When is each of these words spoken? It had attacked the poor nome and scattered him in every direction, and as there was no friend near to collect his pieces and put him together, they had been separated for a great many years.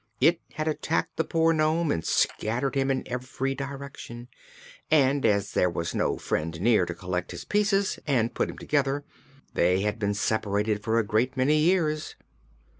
It 0.19 0.41
had 0.53 0.67
attacked 0.67 1.17
the 1.17 1.23
poor 1.23 1.53
nome 1.53 1.91
and 1.91 2.03
scattered 2.03 2.73
him 2.73 2.89
in 2.89 3.03
every 3.07 3.53
direction, 3.53 4.29
and 4.89 5.23
as 5.27 5.51
there 5.51 5.69
was 5.69 5.93
no 5.93 6.17
friend 6.17 6.59
near 6.59 6.87
to 6.87 6.95
collect 6.95 7.29
his 7.29 7.45
pieces 7.45 7.99
and 8.07 8.33
put 8.33 8.49
him 8.49 8.57
together, 8.57 9.05
they 9.53 9.81
had 9.81 9.99
been 9.99 10.15
separated 10.15 10.81
for 10.81 10.97
a 10.97 11.05
great 11.05 11.37
many 11.37 11.57
years. 11.59 12.15